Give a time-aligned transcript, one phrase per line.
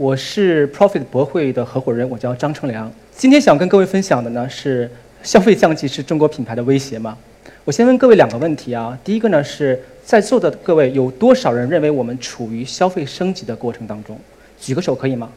[0.00, 2.90] 我是 Profit 博会的合伙人，我叫张成良。
[3.14, 4.90] 今天想跟各位分享的呢是
[5.22, 7.18] 消费降级是中国品牌的威胁吗？
[7.66, 8.98] 我先问各位两个问题啊。
[9.04, 14.18] 第一个呢是在座的各位有多少人认为我们处于消费升级的过程当中？
[14.58, 15.30] 举个手可以吗？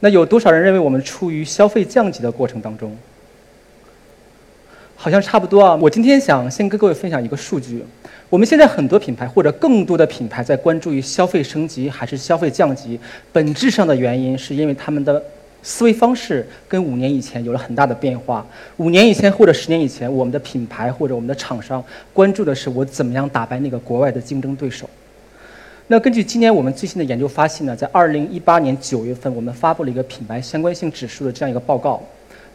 [0.00, 2.96] 那有多少人认为我们处于消费降级的过程当中？
[5.04, 5.74] 好像差不多啊。
[5.74, 7.84] 我今天想先跟各位分享一个数据。
[8.30, 12.98] 我们现在很多品牌或者更多的品牌在关注于消费升级还是消费降级，
[13.30, 15.22] 本质上的原因是因为他们的
[15.62, 18.46] 思维方式跟五年以前有了很大的变化。
[18.78, 21.84] 五年以前或者十年以前，我们的品牌或者我们的厂商
[22.14, 24.88] 关注的是我怎么样打败那个国外的竞争对手。
[25.88, 32.02] 那根据今年我们最新的研究发现呢，在二零一八年九月份，我们发布了一个品牌相关性指数的这样一个报告。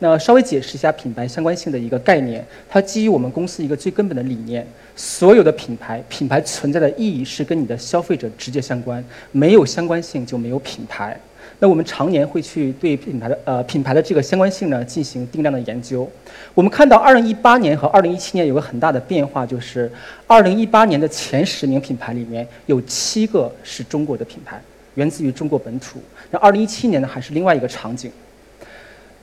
[0.01, 11.19] 那稍微解释一下品牌相关性的一个概念，它基于我们公司一个最根本的理念：所有的品牌，品牌存在的意义是跟你的消费者直接相关，没有相关性就没有品牌。
[11.61, 16.09] 那我们常年会去对品牌的呃品牌的这个相关性呢进行定量的研究。
[16.53, 19.91] 我们看到二零一八年和二零一七年有个很大的变化，就是
[20.25, 24.61] 二零一八年的前十名品牌里面有七个是中国的品牌，
[24.95, 25.99] 源自于中国本土。
[26.31, 28.09] 那二零一七年呢还是另外一个场景。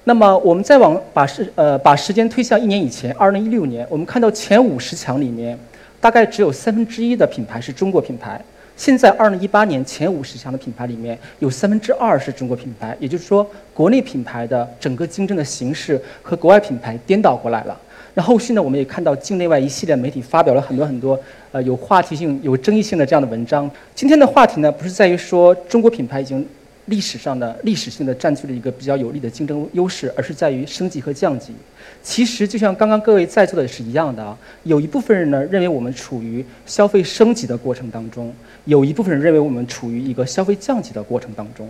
[0.09, 5.59] 那么我们再往把时呃把时间推向一年以前，二零一六年，我们看到前五十强里面，
[6.01, 8.41] 大概只有三分之一的品牌是中国品牌。
[8.77, 17.77] 现在二零一八年前五十强的品牌里面有三分之二是中国品牌，也就是说，国内品牌的整个竞争的形式和国外品牌颠倒过来了。
[18.15, 21.19] 那后续呢，我们也看到境内外一系列媒体发表了很多很多
[21.51, 23.69] 呃有话题性、有争议性的这样的文章。
[23.93, 26.47] 今天的话题呢，不是在于说中国品牌已经。
[26.87, 31.53] 历史上的历史性的占据了一个比较有利的竞争优势，而是在于升级和降级。
[32.03, 38.33] 其实就像刚刚各位在座的是一样的啊，有一部分人呢认为我们处于消费升级的过程当中，
[38.65, 41.69] 有一部分人认为我们处于一个消费降级的过程当中。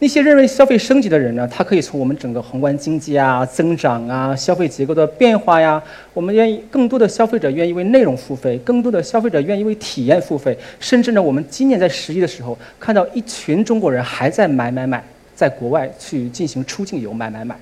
[0.00, 5.82] 那些认为消费升级的人呢，他可以从我们整个宏观经济啊、增长啊、消费结构的变化呀，
[6.14, 15.02] 我们愿意更多的消费者愿意为内容付费，更多的消费者愿意为体验付费，甚至呢，我们今年在十一的时候看到一群中国人还在买买买，
[15.34, 17.58] 在国外去进行出境游买买买。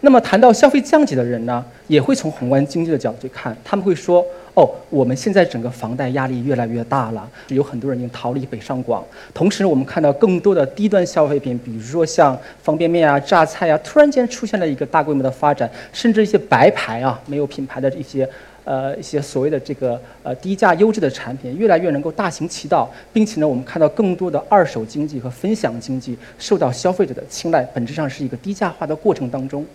[0.00, 4.24] 那么谈到消费降级的人呢，也会从宏观经济的角度去看，他们会说。
[4.54, 9.04] 哦，我们现在整个房贷压力越来越大了，有很多人已经逃离北上广。
[9.34, 18.28] 同时，我们看到更多的低端消费品，比如说像方便面啊、榨菜啊，突然间出现了一个大规模的发展，甚至一些白牌啊、没有品牌的一些，
[18.62, 29.66] 呃，一些所谓的这个呃低价优质的产品，越来越能够大行其道，并且呢，我们看到更多的二手经济和分享经济受到消费者的青睐，本质上是一个低价化的过程当中。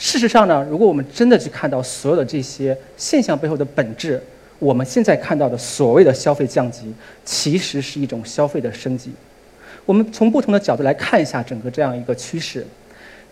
[0.00, 4.20] 事实上呢，如果我们真的去看到所有的这些现象背后的本质，
[4.58, 6.90] 我们现在看到的所谓的消费降级，
[7.22, 9.12] 其实是一种消费的升级。
[9.84, 12.66] 我们从不同的角度来看一下整个这样一个趋势。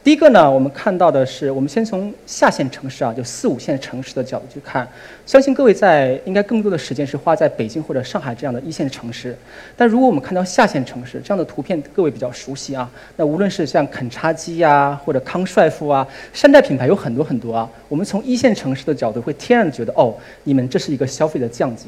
[0.09, 4.89] 第一个呢，我们看到的是，我们先从下线城市啊，就四五线城市的角度去看。
[5.27, 9.37] 相信各位在应该更多的时间是花在北京或者上海这样的一线城市。
[9.77, 12.91] 但如果我们看到下线城市这样的图片，各位比较熟悉啊。
[13.17, 17.69] 那无论是像肯叉基呀，或者康帅傅啊，山寨品牌有很多很多啊。
[17.91, 21.85] 我们从一线城市的角度会天然觉得，哦，你们这是一个消费的降级。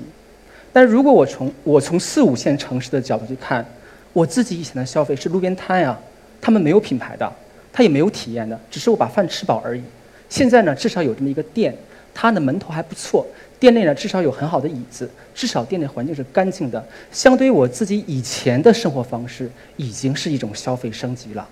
[0.74, 3.64] 但如果我从我从四五线城市的角度去看，
[4.12, 5.98] 我自己以前的消费是路边摊呀，
[6.38, 7.32] 他们没有品牌的。
[7.72, 9.82] 他也没有体验的，只是我把饭吃饱而已。
[10.28, 11.76] 现在呢，至少有这么一个店，
[12.14, 13.26] 它的门头还不错，
[13.58, 16.84] 店内呢至少有很好的椅子，至少店内环境是干净的。
[17.10, 21.48] 相对于我自己以前的生活方式，已经是一种消费升级了。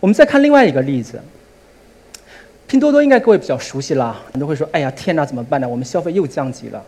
[0.00, 1.20] 我们再看另外一个例子，
[2.66, 5.68] 拼多多应该各位比较熟悉了，很多会说：“哎呀，天哪，怎么办呢？
[5.68, 6.84] 我们消费又降级了。”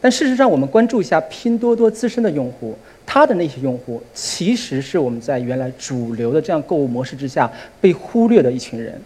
[0.00, 2.74] 但事实上，我们关注一下拼多多自身的用户。
[3.04, 7.50] 他的那些用户，其实是我们在原来主流的这样购物模式之下
[7.80, 9.00] 被忽略的一群人。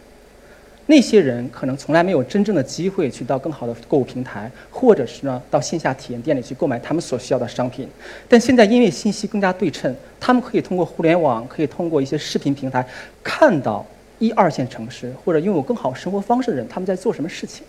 [0.86, 7.88] 那些人可能从来没有真正的机会去到更好的购物平台，或者是呢到线下体验店里去购买他们所需要的商品。
[8.28, 12.86] 但现在因为信息更加对称，他们可以通过互联网，可以通过一些视频平台，
[13.22, 13.84] 看到
[14.18, 17.64] 一二线城市或者拥有更好生活方式的人他们在做什么事情。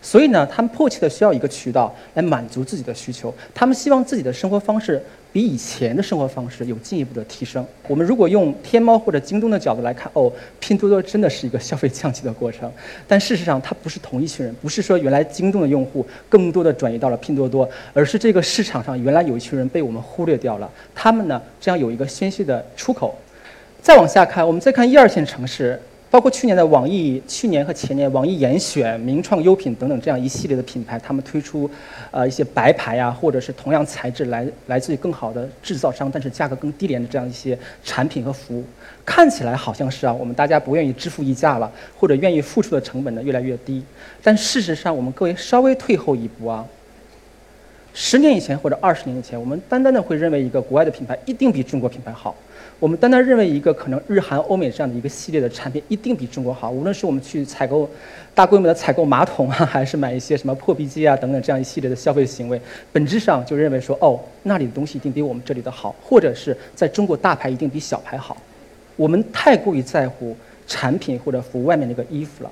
[0.00, 3.34] 所以呢，他们迫切的需要一个渠道来满足自己的需求。
[3.52, 5.02] 他们希望自己的生活方式
[5.32, 7.66] 比以前的生活方式有进一步的提升。
[7.88, 12.70] 我们如果用天猫或者京东的角度来看，哦，拼多多真的是一个消费降级的过程。
[13.08, 20.70] 但事实上，它不是同一群人，不是说原来京东的用户更多的转移到了拼多多，而是这个市场上原来有一群人被我们忽略掉了。
[20.94, 23.18] 他们呢，这样有一个宣泄的出口。
[23.82, 25.80] 再往下看，我们再看一二线城市。
[26.10, 31.70] 包括去年的网易，去年和前年网易严选、名创优品等等这样一系列的品牌，他们推出，
[32.10, 38.64] 呃一些白牌啊，或者是同样材质来来自于更好的制造商，但是价格更低廉的这样一些产品和服务，
[39.04, 43.82] 看起来好像是啊，我们大家不愿意支付溢价了，或者愿意付出的成本呢越来越低，
[44.22, 46.64] 但事实上我们各位稍微退后一步啊，
[47.92, 52.34] 十年以前或者二十年以前，我们单单的会认为一个国外的品牌一定比中国品牌好。
[52.80, 57.90] 我们单单认为一个可能日韩欧美这样的一个系列的产品一定比中国好，无论是我们去采购
[58.36, 62.60] 大规模的采购马桶啊，还是买一些什么破壁机啊等等这样一系列的消费行为，
[62.92, 68.36] 本质上就认为说哦，那里的东西一定比我们这里的好，或者是在中国大牌一定比小牌好。
[68.94, 70.36] 我们太过于在乎
[70.68, 72.50] 产品或者服务外面那个衣服了。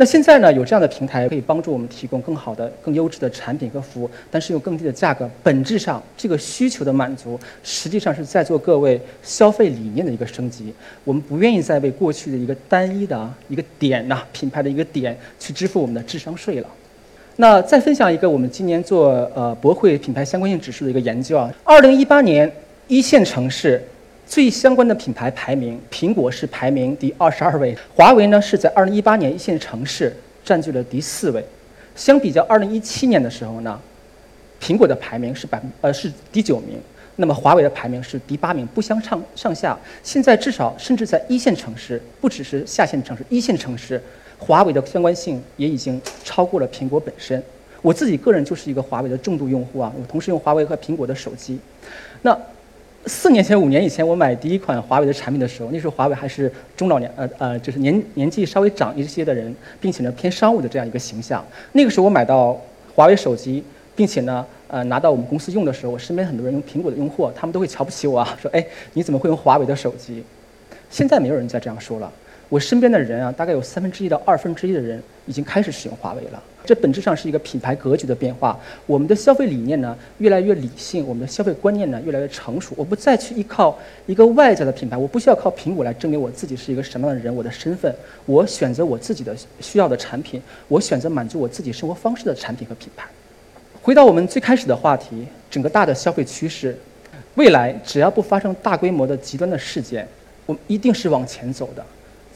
[0.00, 5.28] 那现在呢，有这样的平台可以帮助我们提供更好的、更优质的产品和服务，但是用更低的价格。
[5.42, 10.72] 本质上，这个需求的满足，实际上是在做各位消费理念的一个升级。
[11.04, 16.68] 我们不愿意再为过去的一个单一的一个点呐，品牌的一个点去支付我们的智商税了。
[17.36, 22.50] 那再分享一个我们今年做呃博汇品牌相关性指数的一个研究啊，二零一八年
[22.88, 23.86] 一线城市。
[24.30, 31.44] 最相关的品牌排名，苹果是排名第二十二位，华为呢是在二零一八年一线城市占据了第四位。
[31.96, 33.80] 相比较二零一七年的时候呢，
[34.62, 36.78] 苹果的排名是百呃是第九名，
[37.16, 39.76] 那么华为的排名是第八名，不相上上下。
[40.04, 44.00] 现在至少甚至在一线城市，不只是下线城市，一线城市，
[44.38, 47.42] 华为的相关性也已经超过了苹果本身。
[47.82, 51.58] 我自己个人就是一个华为的重度用户啊，我同时用华为和苹果的手机，
[52.22, 52.38] 那。
[53.06, 61.42] 四年前、五年以前，我买第一款华为的产品的时候，那时候华为还是中老年，呃呃，就是年年纪稍微长一些的人，并且呢偏商务的这样一个形象。
[61.72, 62.60] 那个时候我买到
[62.94, 63.64] 华为手机，
[63.96, 70.22] 并且呢，呃拿到我们公司用的时候，我身边很多人用苹果的用户，他们都会瞧不起我啊，说哎你怎么会用华为的手机？
[70.90, 72.12] 现在没有人再这样说了。
[72.50, 76.42] 我身边的人啊，大概有三分之一到二分之一的人已经开始使用华为了。
[76.64, 78.58] 这本质上是一个品牌格局的变化。
[78.86, 82.74] 我们的消费理念呢越来越理性，我们的消费观念呢越来越成熟。
[82.76, 87.94] 我不再去依靠一个外在的品牌，我不需要靠苹果来证明我自己是一个什么样的人，我的身份。
[88.26, 93.08] 我选择我自己的需要的产品，我选择满足我自己生活方式的产品和品牌。
[93.82, 96.78] 回到我们最开始的话题，整个大的消费趋势，
[97.34, 100.06] 未来只要不发生大规模的极端的事件，
[100.46, 101.84] 我们一定是往前走的。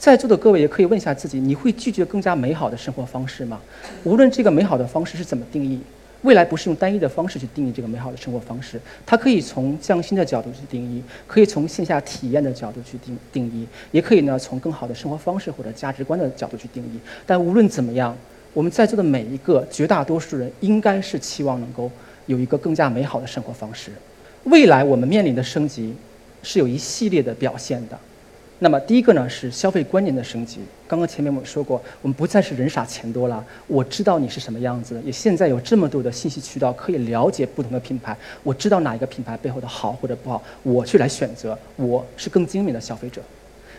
[0.04, 3.58] 在座的各位也可以问一下自己：你会拒绝更加美好的生活方式吗？
[4.02, 5.80] 无论这个美好的方式是怎么定义，
[6.20, 17.00] 未来不是用单一的方式去定义这个美好的生活方式，它可以从匠心的角度去定义，可以从线下体验的角度去定定义，也可以呢从更好的生活方式或者价值观的角度去定义。
[17.24, 18.14] 但无论怎么样，
[18.52, 21.90] 我们在座的每一个绝大多数人应该是期望能够
[22.26, 23.90] 有一个更加美好的生活方式。
[24.42, 25.94] 未来我们面临的升级
[26.42, 27.98] 是有一系列的表现的。
[28.60, 30.60] 那么第一个呢是消费观念的升级。
[30.86, 33.44] 刚刚前面我们说过，我们不再是人傻钱多了。
[33.66, 38.16] 我知道你是什么样子，也现在有这么多的信息渠道可以了解不同的品牌。
[38.42, 43.20] 我知道哪一个品牌背后的好或者不好，我去来选择，我是更精明的消费者。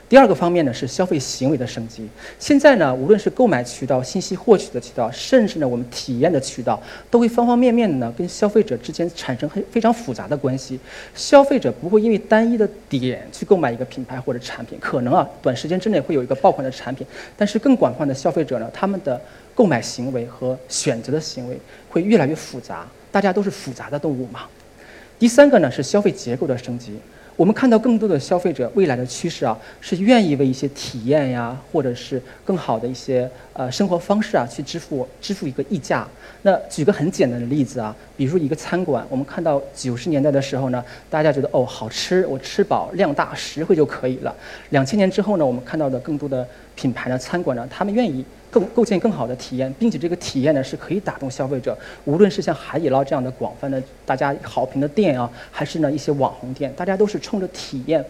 [0.07, 2.07] 第二个方面呢是消费行为的升级。
[2.37, 6.79] 现在呢，无论是购买渠道、信息获取的渠道，甚至呢我们体验的渠道，
[7.09, 10.79] 都会方方面面的呢跟消费者之间产生很非常复杂的关系。
[11.15, 17.05] 消费者不会因为单一的点去购买一个品牌或者产品，可能啊短时间之内会有一个爆款的产品，
[17.35, 19.19] 但是更广泛的消费者呢，他们的
[19.55, 21.59] 购买行为和选择的行为
[21.89, 22.85] 会越来越复杂。
[23.11, 24.41] 大家都是复杂的动物嘛。
[25.17, 26.99] 第三个呢是消费结构的升级。
[27.35, 36.07] 我们看到更多的消费者未来的趋势啊，是愿意为一些体验呀，或者是更好的一些呃生活方式啊，去支付支付一个溢价。
[36.43, 44.33] 那举个很简单的例子啊，比如一个餐馆，我们看到九十年代的时候呢，大家觉得哦好吃，我吃饱量大实惠就可以了。
[44.69, 48.23] 两千年之后呢，我们看到的更多的品牌的餐馆呢，他们愿意。
[48.55, 51.77] 构构建更好的体验，并且这个体验呢是可以打动消费者。
[52.05, 58.03] 无论是像海底捞这样的广泛的大家好评的店啊，还是呢一些网红店，大家都是冲着体验，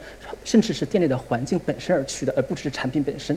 [0.43, 3.35] 甚至是店内的环境本身而去的，而不只是产品本身。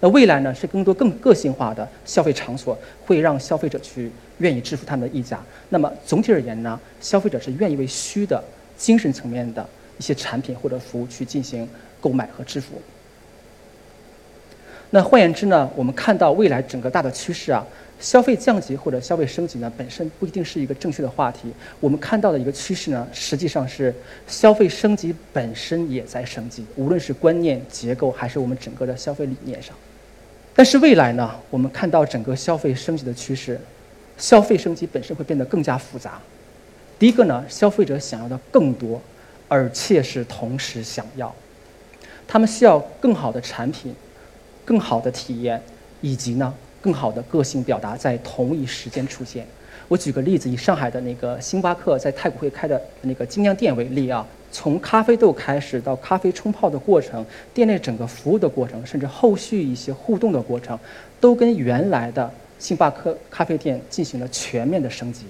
[0.00, 5.42] 那未来呢是更多更个性化的消费场所，会让消费者去愿意支付他们的溢价。
[5.70, 8.44] 那么总体而言呢，消费者是愿意为虚的
[8.76, 11.66] 精神层面的一些产品或者服务去进行
[12.02, 12.74] 购买和支付。
[14.94, 17.66] 那换言之呢，我们看到未来整个大的趋势啊，
[17.98, 21.52] 消费降级或者消费升级呢，本身不一定是一个正确的话题。
[21.80, 23.92] 我们看到的一个趋势呢，实际上是
[24.28, 29.74] 消费升级本身也在升级，无论是观念结构还是我们整个的消费理念上。
[30.54, 33.58] 但是未来呢，我们看到整个消费升级的趋势，
[34.16, 36.20] 消费升级本身会变得更加复杂。
[37.00, 39.02] 第一个呢，消费者想要的更多，
[39.48, 41.34] 而且是同时想要。
[42.28, 43.92] 他们需要更好的产品、
[44.64, 45.60] 更好的体验，
[46.00, 49.46] 以及呢更好的个性表达在同一时间出现。
[49.88, 60.78] 我举个例子，以上海的那个星巴克在太古汇开的那个精酿店为例啊，从咖啡豆开始到咖啡冲泡的过程，店内整个服务的过程，甚至后续一些互动的过程，
[61.20, 65.26] 都跟原来的星巴克咖啡店进行了全面的升级。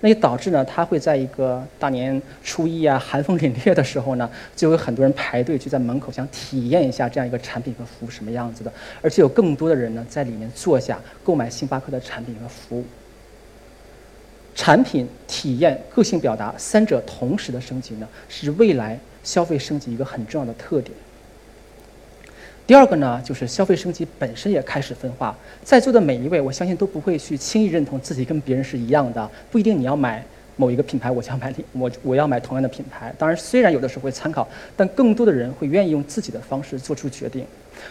[0.00, 12.84] 那也导致呢，它会在一个大年初一啊，寒风凛冽的时候呢，就有很多人排队去在门口想体验一下这样一个产品和服务什么样子的，而且有更多的人呢在里面坐下购买星巴克的产品和服务。
[14.54, 20.96] 产品体验、个性表达三者同时的升级呢，是未来消费升级一个很重要的特点。
[22.68, 25.34] 第二个呢，就是消费升级本身也开始分化。
[25.64, 29.30] 在座的每一位，我相信都不会去轻易认同自己跟别人是一样的。
[29.50, 30.22] 不一定你要买
[30.56, 33.10] 某一个品牌，我想买你我我要买同样的品牌。
[33.16, 34.46] 当然，虽然有的时候会参考，
[34.76, 37.42] 但更多的人会愿意用自己的方式做出决定。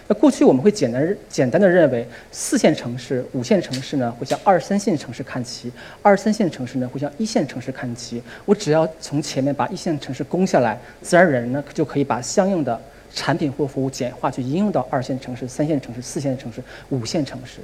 [0.07, 5.72] 那过去我们会简单简单的认为，四线城市、五线城市呢会向二三线城市看齐，
[6.03, 8.22] 二三线城市呢会向一线城市看齐。
[8.46, 12.79] 我只要从前面把一线城市攻下来，自然而然呢就可以把相应的。
[13.14, 17.60] 产品或服务简化去应用到二线城市、三线城市、四线城市、五线城市。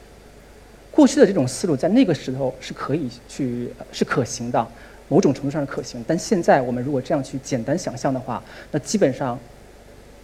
[0.91, 4.67] 过去的这种思路在那个时候是可以去是可行的，
[5.09, 6.03] 某种程度上是可行。
[6.07, 9.39] 但现在我们如果这样去简单想象的话，那基本上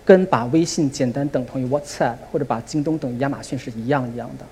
[0.05, 4.45] 跟把微信简单等同于 WhatsApp 或者把京东等于亚马逊是一样一样的。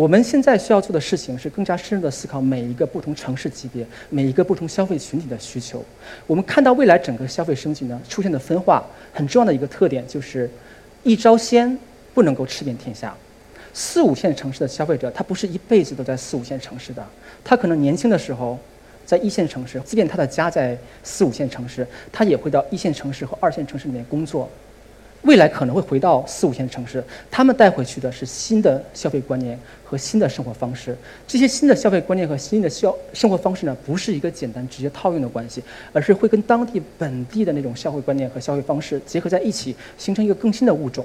[0.00, 5.84] 我们现在需要做的事情是更加深入的思考每一个不同城市级别、每一个不同消费群体的需求。
[6.26, 10.48] 我们看到未来整个消费升级呢出现的分化，很重要的一个特点就是
[11.02, 11.78] 一招鲜
[12.14, 13.14] 不能够吃遍天下。
[13.74, 17.06] 四五线城市的消费者，他不是一辈子都在四五线城市的，
[17.44, 18.58] 他可能年轻的时候
[19.04, 24.48] 在一线城市，即便他的家在四五线城市，他也会到一线城市和二线城市里面工作。
[25.22, 30.96] 未来可能会回到四五线城市，他们带回去的是新的消费观念和新的生活方式。
[31.26, 35.62] 这些新的消费观念和新的消生活方式呢，不是一个简单直接套用的关系，
[35.92, 41.04] 而是会跟当地本地的那种消费观念和消费方式结合在一起，形成一个更新的物种。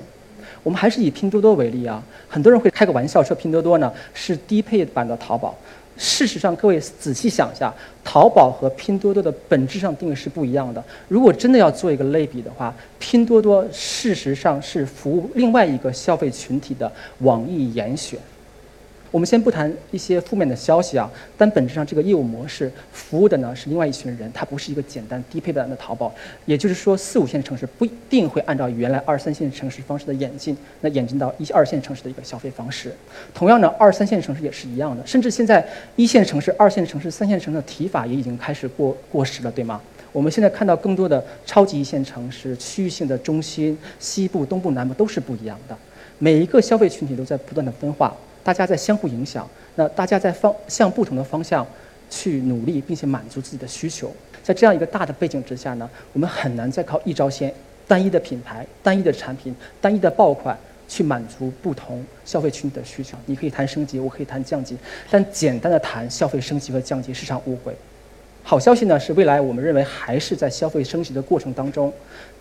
[0.64, 5.56] 我们还是以拼多多为例啊，很多人会开个玩笑说拼多多呢是低配版的淘宝。
[5.98, 7.74] 事实上，各位仔细想一下，
[8.04, 10.84] 淘宝和拼多多的本质上定位是不一样的。
[11.08, 18.20] 如果真的要做一个类比的话，拼多多事实上是服务另外一个消费群体的网易严选。
[19.16, 26.14] 我们先不谈一些负面的消息啊，但本质上这个业务模式服务的呢是另外一群人，它不是一个简单低配版的淘宝。
[26.46, 32.94] 也就是说，四五线城市不一定会按照原来二三线城市方式的演进，那演进到一二线城市的一个消费方式。
[33.34, 39.82] 同样呢，二三线城市也是一样的，甚至现在一线城市、二线城市、三线城市的提法也已经开始过过时了，对吗？
[40.12, 45.78] 我们现在看到更多的超级一线城市、区域性的中心、西部、东部、南部都是不一样的，
[46.20, 48.14] 每一个消费群体都在不断的分化。
[48.46, 51.66] 大家在相互影响，那大家在方向不同的方向
[52.12, 54.16] 去努力，并且满足自己的需求。
[54.44, 57.52] 在这样一个大的背景之下呢，我们很难再靠一招鲜、
[57.88, 60.56] 单一的品牌、单一的产品、单一的爆款
[60.88, 63.18] 去满足不同消费群体的需求。
[63.25, 64.78] 你可以谈升级，我可以谈降级，
[65.10, 67.75] 但简单的谈消费升级和降级是场误会。
[68.44, 71.92] 好消息呢是，未来我们认为还是在消费升级的过程当中，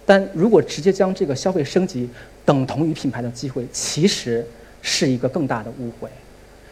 [0.05, 2.07] 但如果直接将这个消费升级
[2.45, 4.45] 等同于品牌的机会，其实。
[4.87, 6.11] 是一个更大的误会，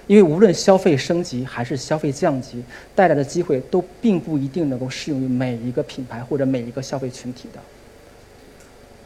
[0.07, 2.63] 因为无论消费升级还是消费降级
[2.95, 7.59] 带来的机会，都并不一定能够适用于每一个品牌或者每一个消费群体的。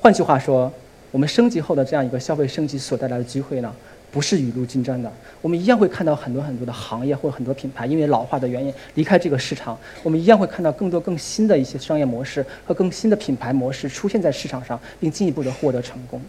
[0.00, 0.72] 换句话说，
[1.12, 3.72] 我们升级后的这样一个消费升级所带来的机会呢，
[4.10, 5.10] 不是雨露均沾的。
[5.40, 16.20] 我们一样会看到很多很多的行业或者很多品牌因为老化的原因离开这个市场，我们一样会看到更多更新的一些商业模式和更新的品牌模式出现在市场上，并进一步的获得成功。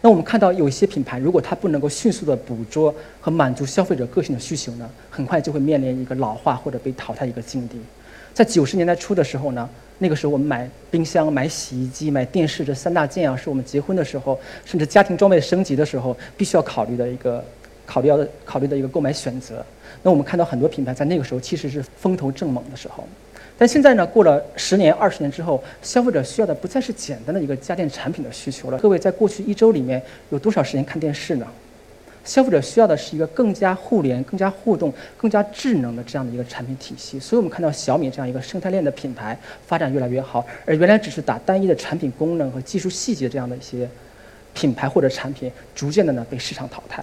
[0.00, 7.78] 那我们看到有一些品牌，如果它不能够迅速的捕捉和满足消费者个性的需求呢，很快就会面临一个老化或者被淘汰一个境地。
[8.32, 17.44] 在九十年代初的时候呢，那个时候我们买冰箱、买洗衣机、买电视这三大件啊，是我们结婚的时候，甚至家庭装备升级的时候必须要考虑的一个
[17.84, 19.64] 考虑要的考虑的一个购买选择。
[20.04, 23.02] 那我们看到很多品牌在那个时候其实是风头正猛的时候。
[23.58, 28.78] 但现在呢，过了十年、二十年之后，消费者需要的不再是简单的一个家电产品的需求了。
[28.78, 30.00] 各位，在过去一周里面
[30.30, 31.46] 有多少时间看电视呢？
[32.24, 37.18] 消费者需要的是一个更加互联、更加互动、更加智能的这样的一个产品体系。
[37.18, 39.36] 所以我们看到小米这样一个生态链的品牌
[39.66, 43.88] 发展越来越好，而原来只是打单一的产品功能和技术细节这样的一些
[44.52, 47.02] 品牌或者产品，逐渐的呢被市场淘汰。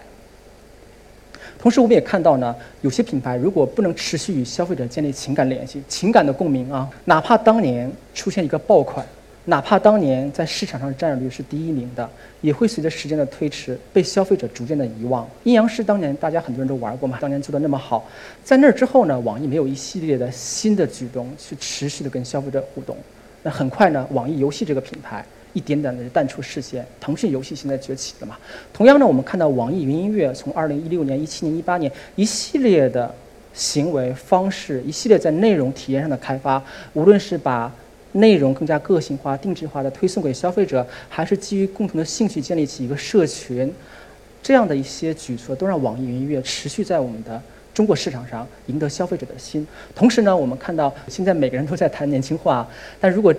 [1.65, 9.03] 同时，我们也看到呢，有些品牌如果不能持续与消费者建立情感联系、情感的共鸣啊，哪怕当年出现一个爆款，
[9.45, 12.07] 哪怕当年在市场上占有率是第一名的，
[12.41, 15.27] 也会随着时间的推迟被消费者逐渐的遗忘。
[15.43, 18.07] 阴阳师当年大家很多人都玩过嘛，当年做的那么好，
[18.43, 22.95] 在那之后呢，网易没有一系列的新的举动去持续的跟消费者互动。
[23.41, 26.85] 那很快呢，网易游戏这个品牌一点点的淡出视线。
[26.99, 28.37] 腾讯游戏现在崛起了嘛？
[28.71, 33.11] 同样呢，我们看到网易云音乐从二零一六年、一七年、一八年一系列的
[33.53, 37.73] 行为方式，一系列在内容体验上的开发，无论是把
[38.11, 43.73] 内容更加个性化、定制化的推送给消费者，还是基于共同的兴趣建立起一个社群，
[44.43, 47.41] 这样的一些举措，都让网易云音乐持续在我们的。
[47.73, 52.65] 中国市场上赢得消费者的心，同时呢，我们看到现在每个人都在谈年轻化，
[53.01, 53.35] 但如果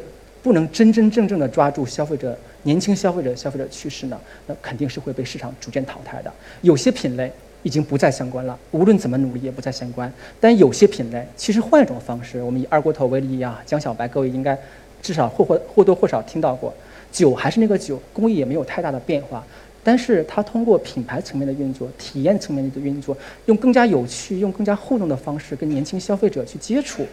[0.46, 6.32] 不能真真正正的抓住消费者年轻消费者消费者趋势呢，那肯定是会被市场逐渐淘汰的。
[6.62, 7.28] 有些品类
[7.64, 10.08] 已经不再相关了，无论怎么努力也不再相关。
[10.38, 14.56] 但有些品类其实换一种方式，我们以二锅头为例啊，江小白，各位应该
[15.02, 16.72] 至少或或或多或少听到过，
[17.10, 19.44] 酒还是那个酒，工艺也没有太大的变化。
[19.82, 27.04] 但是它通过品牌层面的运作、体验层面的运作，用更加有趣、用更加互动的方式跟年轻消费者去接触，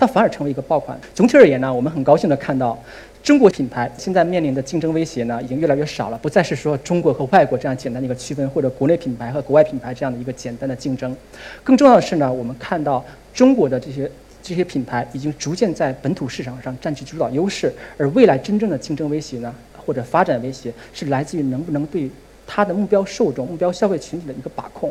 [0.00, 0.98] 它反而成为一个爆款。
[1.14, 2.82] 总体而言呢，我们很高兴的看到，
[3.22, 11.14] 中国品牌现在面临的竞争威胁呢，已经越来越少了，不再是说中国和外国这样简单的一个区分，或者国内品牌和国外品牌这样的一个简单的竞争。
[11.62, 13.04] 更重要的是呢，我们看到
[13.34, 14.10] 中国的这些
[14.42, 19.54] 这些品牌已经逐渐在本土市场上占据主导优势，而未来真正的竞争威胁呢？
[19.84, 22.10] 或者发展威胁是来自于能不能对
[22.46, 24.90] 它的目标受众、目标消费群体的一个把控。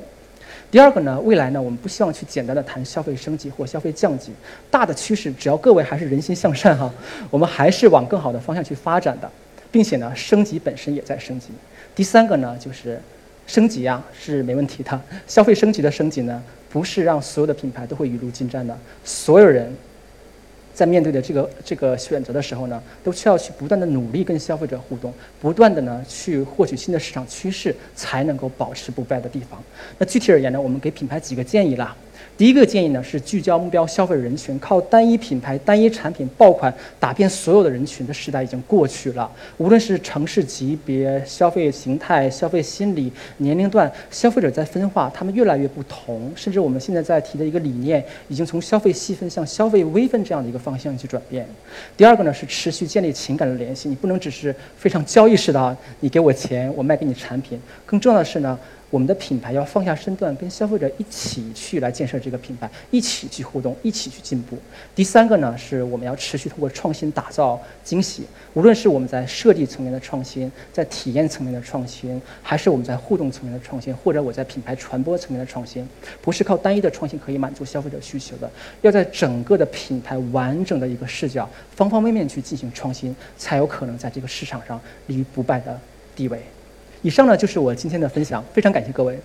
[0.71, 4.31] 第二个呢，未来呢，我们不希望去简单的谈消费升级或消费降级，
[4.69, 6.93] 大的趋势只要各位还是人心向善哈，
[7.31, 9.31] 我们还是往更好的方向去发展的，
[9.71, 11.47] 并且呢，升级本身也在升级。
[11.95, 13.01] 第三个呢，就是
[13.47, 19.73] 升级啊是没问题的，消费升级的升级呢，不是让所有的品牌都会雨露均沾的，所有人。
[20.79, 29.61] 在面对的这个这个选择的时候呢，都需要去不断的努力跟消费者互动，不断的呢去获取新的市场趋势，才能够保持不败的地方。
[29.97, 31.93] 那具体而言呢，我们给品牌几个建议啦。
[32.37, 39.29] 第一个建议呢是聚焦目标消费人群，靠单一品牌、单一产品爆款打遍所有的人群的时代已经过去了。
[39.57, 46.31] 无论是城市级别、消费形态、消费心理、年龄段，消费者在分化，他们越来越不同。
[46.33, 51.45] 甚至我们现在在提的一个理念，已经从消费细分向消费微分这样的一个方向去转变。
[51.97, 57.59] 第二个呢是持续建立情感的联系，你不能只是非常交易式的，你给我钱，我卖给你产品。
[57.85, 58.57] 更重要的是呢。
[58.89, 64.57] 我们的品牌要放下身段，跟消费者一起去来建设这个品牌，一起去互动，一起去进步。
[64.95, 68.23] 第三个呢，是我们要持续通过创新打造惊喜。
[68.55, 75.87] 无论是我们在设计层面的创新，在体验层面的创新，还是我们在互动层面的创新，或者我在品牌传播层面的创新，
[76.21, 78.49] 不是靠单一的创新可以满足消费者需求的。
[78.81, 85.79] 要在整个的品牌完整的一个视角，方方面面去进行创新，才有可能在这个市场上立于不败的
[86.15, 86.41] 地位。
[87.01, 89.17] 以上呢就是我今天的分享，非常感谢各位。